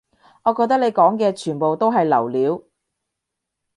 [0.41, 2.63] 我覺得你講嘅全部都係流料